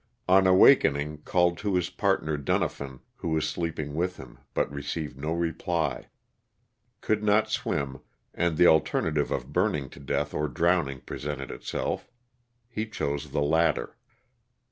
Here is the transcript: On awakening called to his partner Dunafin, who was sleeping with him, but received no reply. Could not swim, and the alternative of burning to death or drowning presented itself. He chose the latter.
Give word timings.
On 0.27 0.47
awakening 0.47 1.19
called 1.25 1.59
to 1.59 1.75
his 1.75 1.91
partner 1.91 2.35
Dunafin, 2.35 3.01
who 3.17 3.29
was 3.29 3.47
sleeping 3.47 3.93
with 3.93 4.17
him, 4.17 4.39
but 4.55 4.73
received 4.73 5.15
no 5.15 5.31
reply. 5.31 6.07
Could 7.01 7.21
not 7.23 7.51
swim, 7.51 7.99
and 8.33 8.57
the 8.57 8.65
alternative 8.65 9.29
of 9.31 9.53
burning 9.53 9.89
to 9.91 9.99
death 9.99 10.33
or 10.33 10.47
drowning 10.47 11.01
presented 11.01 11.51
itself. 11.51 12.09
He 12.67 12.87
chose 12.87 13.29
the 13.29 13.43
latter. 13.43 13.95